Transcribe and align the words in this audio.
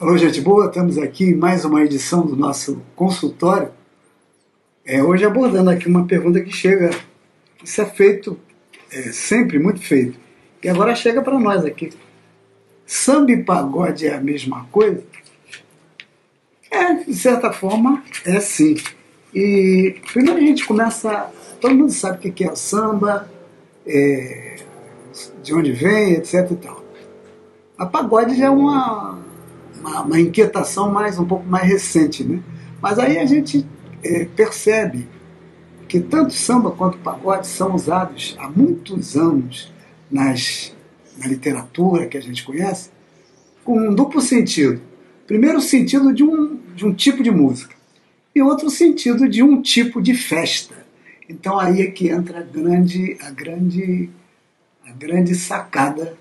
Alô, 0.00 0.16
gente 0.16 0.40
boa, 0.40 0.66
estamos 0.66 0.96
aqui 0.96 1.24
em 1.24 1.34
mais 1.34 1.64
uma 1.64 1.82
edição 1.82 2.24
do 2.24 2.36
nosso 2.36 2.80
consultório. 2.94 3.70
É, 4.86 5.02
hoje 5.02 5.24
abordando 5.24 5.70
aqui 5.70 5.88
uma 5.88 6.06
pergunta 6.06 6.40
que 6.40 6.52
chega, 6.52 6.90
isso 7.64 7.82
é 7.82 7.84
feito, 7.84 8.38
é, 8.92 9.10
sempre 9.10 9.58
muito 9.58 9.80
feito, 9.80 10.16
e 10.62 10.68
agora 10.68 10.94
chega 10.94 11.20
para 11.20 11.36
nós 11.36 11.64
aqui. 11.64 11.90
Samba 12.86 13.32
e 13.32 13.42
pagode 13.42 14.06
é 14.06 14.14
a 14.14 14.20
mesma 14.20 14.68
coisa? 14.70 15.02
É, 16.70 16.94
de 16.94 17.14
certa 17.16 17.52
forma, 17.52 18.04
é 18.24 18.38
sim. 18.38 18.76
E 19.34 19.96
primeiro 20.12 20.38
a 20.38 20.42
gente 20.42 20.64
começa, 20.64 21.28
todo 21.60 21.74
mundo 21.74 21.90
sabe 21.90 22.28
o 22.28 22.32
que 22.32 22.44
é 22.44 22.52
o 22.52 22.54
samba, 22.54 23.28
é, 23.84 24.58
de 25.42 25.52
onde 25.52 25.72
vem, 25.72 26.12
etc 26.12 26.48
e 26.52 26.54
tal. 26.54 26.84
A 27.76 27.84
pagode 27.84 28.36
já 28.36 28.46
é 28.46 28.50
uma 28.50 29.26
uma, 29.80 30.02
uma, 30.02 30.20
inquietação 30.20 30.90
mais 30.90 31.18
um 31.18 31.24
pouco 31.24 31.46
mais 31.46 31.66
recente, 31.66 32.24
né? 32.24 32.40
Mas 32.80 32.98
aí 32.98 33.18
a 33.18 33.26
gente 33.26 33.66
é, 34.02 34.24
percebe 34.24 35.08
que 35.88 36.00
tanto 36.00 36.32
samba 36.34 36.70
quanto 36.70 36.98
pagode 36.98 37.46
são 37.46 37.74
usados 37.74 38.36
há 38.38 38.48
muitos 38.48 39.16
anos 39.16 39.72
nas, 40.10 40.74
na 41.16 41.26
literatura 41.26 42.06
que 42.06 42.16
a 42.16 42.20
gente 42.20 42.44
conhece 42.44 42.90
com 43.64 43.78
um 43.78 43.94
duplo 43.94 44.20
sentido. 44.20 44.80
Primeiro, 45.26 45.58
o 45.58 45.62
sentido 45.62 46.12
de 46.12 46.22
um, 46.22 46.58
de 46.74 46.86
um 46.86 46.94
tipo 46.94 47.22
de 47.22 47.30
música 47.30 47.74
e 48.34 48.42
outro 48.42 48.70
sentido 48.70 49.28
de 49.28 49.42
um 49.42 49.60
tipo 49.60 50.00
de 50.00 50.14
festa. 50.14 50.86
Então 51.28 51.58
aí 51.58 51.82
é 51.82 51.90
que 51.90 52.08
entra 52.08 52.38
a 52.40 52.42
grande, 52.42 53.16
a 53.20 53.30
grande, 53.30 54.08
a 54.86 54.92
grande 54.92 55.34
sacada, 55.34 56.16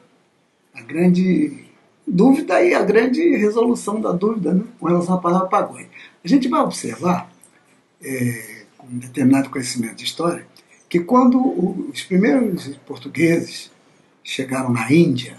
a 0.74 0.82
grande 0.82 1.67
dúvida 2.08 2.64
e 2.64 2.74
a 2.74 2.82
grande 2.82 3.36
resolução 3.36 4.00
da 4.00 4.12
dúvida 4.12 4.54
né, 4.54 4.64
com 4.80 4.88
relação 4.88 5.16
à 5.16 5.18
palavra 5.18 5.48
pagode. 5.50 5.90
A 6.24 6.28
gente 6.28 6.48
vai 6.48 6.62
observar, 6.62 7.30
é, 8.02 8.64
com 8.78 8.88
um 8.88 8.98
determinado 8.98 9.50
conhecimento 9.50 9.96
de 9.96 10.06
história, 10.06 10.48
que 10.88 11.02
quando 11.02 11.40
os 11.90 12.02
primeiros 12.04 12.78
portugueses 12.86 13.72
chegaram 14.24 14.72
na 14.72 14.92
Índia, 14.92 15.38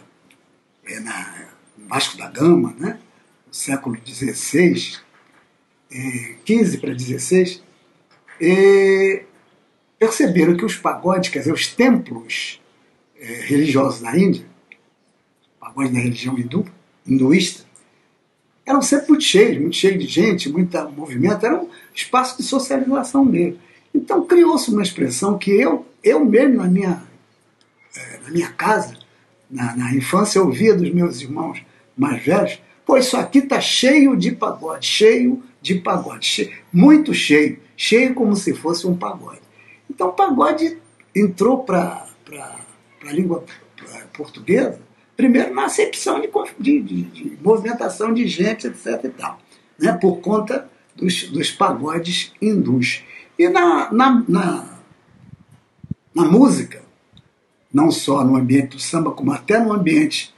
é, 0.86 1.00
na, 1.00 1.48
no 1.76 1.88
Vasco 1.88 2.18
da 2.18 2.28
Gama, 2.28 2.74
né, 2.78 2.98
no 3.46 3.54
século 3.54 3.96
XVI, 4.04 4.98
é, 5.90 6.34
15 6.44 6.78
para 6.78 6.92
16, 6.92 7.62
é, 8.40 9.24
perceberam 9.98 10.56
que 10.56 10.64
os 10.64 10.76
pagodes, 10.76 11.30
quer 11.30 11.40
dizer, 11.40 11.52
os 11.52 11.66
templos 11.66 12.60
é, 13.18 13.26
religiosos 13.46 14.02
da 14.02 14.16
Índia, 14.16 14.46
pagode 15.68 15.92
da 15.92 15.98
religião 15.98 16.38
hindu, 16.38 16.64
hinduísta, 17.06 17.64
eram 18.64 18.82
sempre 18.82 19.10
muito 19.10 19.24
cheios, 19.24 19.60
muito 19.60 19.76
cheios 19.76 19.98
de 19.98 20.06
gente, 20.06 20.48
muito 20.50 20.76
movimento, 20.90 21.44
era 21.44 21.60
um 21.60 21.68
espaço 21.94 22.36
de 22.36 22.42
socialização 22.42 23.26
dele. 23.26 23.58
Então 23.94 24.26
criou-se 24.26 24.70
uma 24.70 24.82
expressão 24.82 25.38
que 25.38 25.50
eu, 25.50 25.86
eu 26.02 26.24
mesmo 26.24 26.56
na 26.56 26.64
minha, 26.64 27.02
eh, 27.96 28.20
na 28.24 28.30
minha 28.30 28.50
casa, 28.50 28.96
na, 29.50 29.74
na 29.76 29.94
infância, 29.94 30.42
ouvia 30.42 30.74
dos 30.74 30.90
meus 30.92 31.20
irmãos 31.20 31.62
mais 31.96 32.22
velhos, 32.22 32.60
pô, 32.84 32.96
isso 32.96 33.16
aqui 33.16 33.38
está 33.38 33.60
cheio 33.60 34.14
de 34.16 34.32
pagode, 34.32 34.86
cheio 34.86 35.42
de 35.60 35.76
pagode, 35.76 36.26
cheio, 36.26 36.52
muito 36.72 37.14
cheio, 37.14 37.58
cheio 37.76 38.14
como 38.14 38.36
se 38.36 38.54
fosse 38.54 38.86
um 38.86 38.96
pagode. 38.96 39.40
Então 39.88 40.12
pagode 40.12 40.76
entrou 41.14 41.64
para 41.64 42.06
a 43.06 43.12
língua 43.12 43.44
portuguesa 44.12 44.87
Primeiro, 45.18 45.52
na 45.52 45.64
acepção 45.64 46.20
de, 46.20 46.30
de, 46.60 46.80
de, 46.80 47.02
de 47.02 47.38
movimentação 47.42 48.14
de 48.14 48.24
gente, 48.28 48.68
etc. 48.68 49.00
e 49.02 49.08
tal, 49.08 49.40
né, 49.76 49.92
por 50.00 50.20
conta 50.20 50.70
dos, 50.94 51.24
dos 51.24 51.50
pagodes 51.50 52.32
hindus. 52.40 53.02
E 53.36 53.48
na, 53.48 53.92
na, 53.92 54.24
na, 54.28 54.78
na, 56.14 56.24
música, 56.24 56.80
não 57.74 57.90
só 57.90 58.22
no 58.22 58.36
ambiente 58.36 58.76
do 58.76 58.78
samba, 58.78 59.10
como 59.10 59.32
até 59.32 59.58
no 59.58 59.72
ambiente 59.72 60.32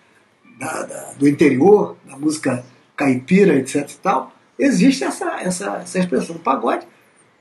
da, 0.59 0.87
da, 0.87 1.13
do 1.13 1.29
interior, 1.29 1.99
da 2.07 2.17
música 2.17 2.65
caipira, 2.97 3.57
etc. 3.57 3.87
e 3.87 3.99
tal, 3.99 4.33
existe 4.59 5.05
essa, 5.05 5.43
essa, 5.43 5.77
essa 5.83 5.99
expressão 5.99 6.39
pagode 6.39 6.87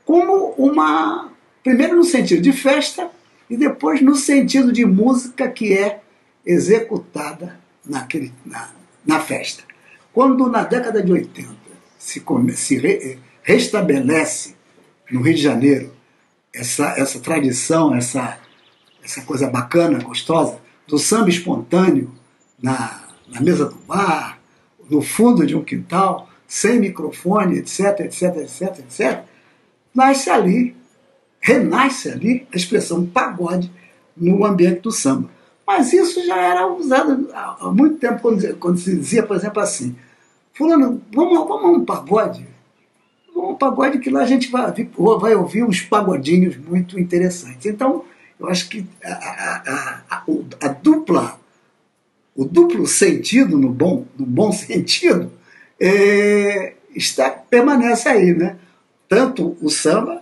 como 0.04 0.54
uma. 0.58 1.32
Primeiro 1.64 1.96
no 1.96 2.04
sentido 2.04 2.42
de 2.42 2.52
festa 2.52 3.10
e 3.48 3.56
depois 3.56 4.02
no 4.02 4.14
sentido 4.14 4.70
de 4.70 4.84
música 4.84 5.48
que 5.48 5.72
é 5.72 6.02
executada 6.44 7.60
naquele, 7.84 8.32
na, 8.44 8.70
na 9.04 9.20
festa. 9.20 9.62
Quando 10.12 10.48
na 10.48 10.64
década 10.64 11.02
de 11.02 11.12
80 11.12 11.54
se, 11.98 12.20
come, 12.20 12.52
se 12.54 12.78
re, 12.78 13.18
restabelece 13.42 14.54
no 15.10 15.22
Rio 15.22 15.34
de 15.34 15.42
Janeiro 15.42 15.92
essa, 16.52 16.94
essa 16.96 17.20
tradição, 17.20 17.94
essa, 17.94 18.38
essa 19.02 19.22
coisa 19.22 19.48
bacana, 19.48 20.02
gostosa, 20.02 20.58
do 20.86 20.98
samba 20.98 21.30
espontâneo 21.30 22.12
na, 22.60 23.04
na 23.28 23.40
mesa 23.40 23.66
do 23.66 23.76
bar, 23.76 24.40
no 24.88 25.00
fundo 25.00 25.46
de 25.46 25.54
um 25.54 25.62
quintal, 25.62 26.28
sem 26.46 26.80
microfone, 26.80 27.58
etc, 27.58 28.00
etc, 28.00 28.36
etc, 28.38 28.78
etc, 28.80 29.24
nasce 29.94 30.28
ali, 30.28 30.76
renasce 31.40 32.10
ali 32.10 32.46
a 32.52 32.56
expressão 32.56 33.06
pagode 33.06 33.70
no 34.16 34.44
ambiente 34.44 34.80
do 34.80 34.90
samba. 34.90 35.30
Mas 35.70 35.92
isso 35.92 36.26
já 36.26 36.36
era 36.36 36.66
usado 36.66 37.28
há 37.32 37.70
muito 37.70 37.96
tempo, 37.98 38.20
quando, 38.58 38.76
se 38.76 38.96
dizia, 38.96 39.22
por 39.22 39.36
exemplo, 39.36 39.62
assim: 39.62 39.94
Fulano, 40.52 41.00
vamos, 41.14 41.46
vamos 41.46 41.64
a 41.64 41.68
um 41.68 41.84
pagode? 41.84 42.44
Vamos 43.32 43.50
a 43.50 43.52
um 43.52 43.54
pagode 43.54 44.00
que 44.00 44.10
lá 44.10 44.22
a 44.22 44.26
gente 44.26 44.50
vai, 44.50 44.72
vai 45.20 45.34
ouvir 45.36 45.62
uns 45.62 45.80
pagodinhos 45.80 46.56
muito 46.56 46.98
interessantes. 46.98 47.66
Então, 47.66 48.04
eu 48.40 48.48
acho 48.48 48.68
que 48.68 48.84
a, 49.04 49.12
a, 49.12 50.02
a, 50.10 50.24
a 50.60 50.68
dupla, 50.70 51.38
o 52.34 52.44
duplo 52.44 52.84
sentido, 52.84 53.56
no 53.56 53.68
bom, 53.68 54.04
no 54.18 54.26
bom 54.26 54.50
sentido, 54.50 55.30
é, 55.78 56.74
está, 56.96 57.30
permanece 57.30 58.08
aí, 58.08 58.34
né? 58.34 58.56
Tanto 59.08 59.56
o 59.62 59.70
samba, 59.70 60.20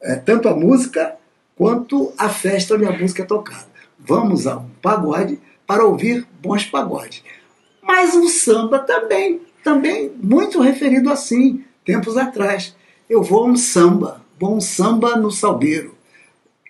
é, 0.00 0.14
tanto 0.14 0.48
a 0.48 0.54
música, 0.54 1.16
quanto 1.56 2.12
a 2.16 2.28
festa 2.28 2.76
onde 2.76 2.84
a 2.84 2.96
música 2.96 3.24
é 3.24 3.26
tocada 3.26 3.69
vamos 4.04 4.46
a 4.46 4.58
um 4.58 4.68
pagode 4.82 5.38
para 5.66 5.84
ouvir 5.84 6.26
bons 6.42 6.64
pagodes. 6.64 7.22
Mas 7.82 8.14
o 8.14 8.28
samba 8.28 8.78
também, 8.78 9.40
também 9.62 10.10
muito 10.22 10.60
referido 10.60 11.10
assim, 11.10 11.64
tempos 11.84 12.16
atrás. 12.16 12.74
Eu 13.08 13.22
vou 13.22 13.44
a 13.44 13.46
um 13.46 13.56
samba, 13.56 14.24
vou 14.38 14.54
a 14.54 14.56
um 14.56 14.60
samba 14.60 15.16
no 15.16 15.30
salgueiro. 15.30 15.94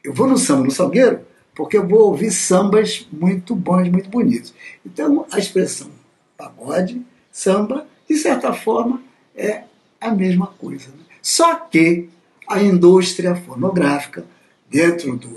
Eu 0.03 0.13
vou 0.13 0.27
no 0.27 0.39
samba 0.39 0.65
no 0.65 0.71
salgueiro 0.71 1.21
porque 1.55 1.77
eu 1.77 1.87
vou 1.87 2.05
ouvir 2.05 2.31
sambas 2.31 3.07
muito 3.13 3.55
bons, 3.55 3.89
muito 3.89 4.09
bonitos. 4.09 4.55
Então 4.85 5.27
a 5.31 5.39
expressão 5.39 5.91
pagode, 6.37 7.03
samba, 7.31 7.87
de 8.09 8.17
certa 8.17 8.53
forma, 8.53 9.03
é 9.37 9.65
a 10.01 10.11
mesma 10.11 10.47
coisa. 10.47 10.89
Né? 10.89 11.05
Só 11.21 11.55
que 11.55 12.09
a 12.49 12.63
indústria 12.63 13.37
fonográfica, 13.37 14.25
dentro 14.71 15.17
do, 15.17 15.29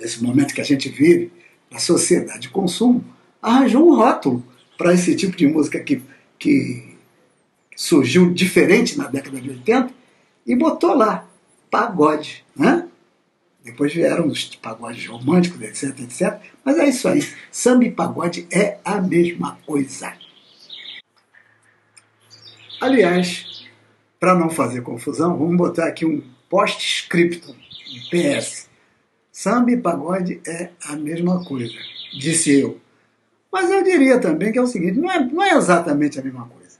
do, 0.00 0.04
desse 0.04 0.22
momento 0.22 0.54
que 0.54 0.60
a 0.60 0.64
gente 0.64 0.88
vive, 0.88 1.30
a 1.70 1.78
sociedade 1.78 2.40
de 2.40 2.48
consumo, 2.48 3.04
arranjou 3.40 3.88
um 3.88 3.94
rótulo 3.94 4.44
para 4.76 4.92
esse 4.94 5.14
tipo 5.14 5.36
de 5.36 5.46
música 5.46 5.78
que, 5.80 6.02
que 6.38 6.96
surgiu 7.76 8.32
diferente 8.32 8.98
na 8.98 9.06
década 9.06 9.40
de 9.40 9.50
80 9.50 9.92
e 10.46 10.56
botou 10.56 10.94
lá 10.94 11.28
pagode. 11.70 12.44
Né? 12.56 12.88
Depois 13.62 13.92
vieram 13.92 14.26
os 14.26 14.44
pagodes 14.56 15.06
românticos, 15.06 15.60
etc, 15.60 16.00
etc. 16.00 16.40
Mas 16.64 16.78
é 16.78 16.88
isso 16.88 17.06
aí. 17.08 17.22
Samba 17.52 17.84
e 17.84 17.90
pagode 17.90 18.46
é 18.50 18.78
a 18.84 19.00
mesma 19.00 19.58
coisa. 19.66 20.12
Aliás, 22.80 23.68
para 24.18 24.34
não 24.34 24.48
fazer 24.48 24.82
confusão, 24.82 25.36
vamos 25.36 25.56
botar 25.56 25.86
aqui 25.86 26.06
um 26.06 26.22
post-scriptum, 26.48 27.52
um 27.52 28.10
PS. 28.10 28.69
Samba 29.40 29.70
e 29.70 29.76
pagode 29.78 30.38
é 30.46 30.68
a 30.84 30.94
mesma 30.94 31.42
coisa, 31.42 31.72
disse 32.12 32.60
eu. 32.60 32.78
Mas 33.50 33.70
eu 33.70 33.82
diria 33.82 34.20
também 34.20 34.52
que 34.52 34.58
é 34.58 34.62
o 34.62 34.66
seguinte: 34.66 34.98
não 34.98 35.10
é, 35.10 35.18
não 35.18 35.42
é 35.42 35.56
exatamente 35.56 36.20
a 36.20 36.22
mesma 36.22 36.46
coisa. 36.46 36.76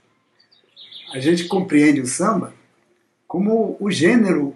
A 1.11 1.19
gente 1.19 1.47
compreende 1.47 2.01
o 2.01 2.05
samba 2.05 2.53
como 3.27 3.75
o 3.79 3.89
gênero 3.89 4.55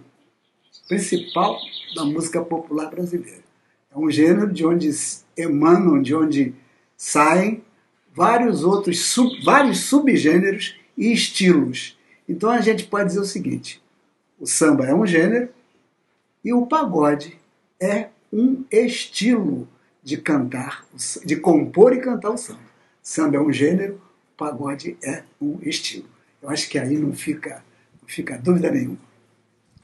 principal 0.87 1.57
da 1.95 2.05
música 2.05 2.43
popular 2.43 2.91
brasileira. 2.91 3.41
É 3.91 3.97
um 3.97 4.11
gênero 4.11 4.53
de 4.53 4.63
onde 4.63 4.91
emanam, 5.35 5.99
de 5.99 6.13
onde 6.13 6.53
saem 6.95 7.63
vários 8.13 8.63
outros 8.63 9.03
sub, 9.03 9.43
vários 9.43 9.79
subgêneros 9.79 10.75
e 10.95 11.11
estilos. 11.11 11.97
Então 12.29 12.51
a 12.51 12.61
gente 12.61 12.83
pode 12.83 13.07
dizer 13.07 13.21
o 13.21 13.25
seguinte: 13.25 13.81
o 14.39 14.45
samba 14.45 14.85
é 14.85 14.93
um 14.93 15.07
gênero 15.07 15.49
e 16.43 16.53
o 16.53 16.67
pagode 16.67 17.43
é 17.79 18.09
um 18.31 18.63
estilo 18.71 19.67
de 20.03 20.17
cantar, 20.17 20.85
de 21.23 21.35
compor 21.35 21.93
e 21.93 21.99
cantar 21.99 22.31
o 22.31 22.37
samba. 22.37 22.59
Samba 23.01 23.37
é 23.37 23.39
um 23.39 23.51
gênero, 23.51 24.01
pagode 24.37 24.97
é 25.03 25.23
um 25.41 25.59
estilo. 25.61 26.07
Eu 26.41 26.49
acho 26.49 26.69
que 26.69 26.77
aí 26.79 26.97
não 26.97 27.13
fica, 27.13 27.63
não 28.01 28.07
fica 28.07 28.37
dúvida 28.37 28.71
nenhuma. 28.71 28.97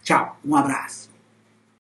Tchau, 0.03 0.39
um 0.43 0.55
abraço. 0.55 1.10